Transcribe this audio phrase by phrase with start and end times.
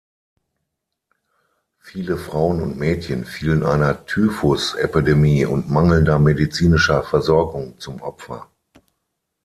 [1.77, 8.49] Viele Frauen und Mädchen fielen einer Typhusepidemie und mangelnder medizinischer Versorgung zum Opfer.